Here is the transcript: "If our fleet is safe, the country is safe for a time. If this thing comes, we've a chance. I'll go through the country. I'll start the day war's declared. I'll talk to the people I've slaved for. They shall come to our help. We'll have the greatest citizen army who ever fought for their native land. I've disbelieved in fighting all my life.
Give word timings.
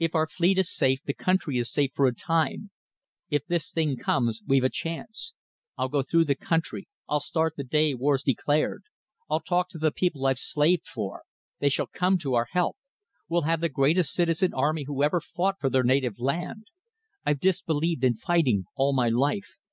"If 0.00 0.16
our 0.16 0.26
fleet 0.26 0.58
is 0.58 0.68
safe, 0.74 0.98
the 1.04 1.14
country 1.14 1.56
is 1.56 1.70
safe 1.70 1.92
for 1.94 2.08
a 2.08 2.12
time. 2.12 2.70
If 3.28 3.46
this 3.46 3.70
thing 3.70 3.96
comes, 3.96 4.42
we've 4.44 4.64
a 4.64 4.68
chance. 4.68 5.32
I'll 5.78 5.86
go 5.88 6.02
through 6.02 6.24
the 6.24 6.34
country. 6.34 6.88
I'll 7.08 7.20
start 7.20 7.54
the 7.56 7.62
day 7.62 7.94
war's 7.94 8.24
declared. 8.24 8.82
I'll 9.30 9.38
talk 9.38 9.68
to 9.68 9.78
the 9.78 9.92
people 9.92 10.26
I've 10.26 10.40
slaved 10.40 10.88
for. 10.88 11.22
They 11.60 11.68
shall 11.68 11.86
come 11.86 12.18
to 12.18 12.34
our 12.34 12.48
help. 12.50 12.78
We'll 13.28 13.42
have 13.42 13.60
the 13.60 13.68
greatest 13.68 14.12
citizen 14.12 14.52
army 14.54 14.82
who 14.88 15.04
ever 15.04 15.20
fought 15.20 15.60
for 15.60 15.70
their 15.70 15.84
native 15.84 16.18
land. 16.18 16.64
I've 17.24 17.38
disbelieved 17.38 18.02
in 18.02 18.14
fighting 18.16 18.64
all 18.74 18.92
my 18.92 19.08
life. 19.08 19.52